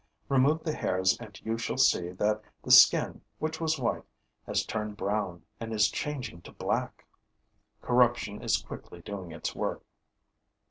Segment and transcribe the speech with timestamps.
[0.29, 4.01] Remove the hairs and you shall see that the skin, which was white,
[4.47, 7.05] has turned brown and is changing to black.
[7.83, 9.83] Corruption is quickly doing its work.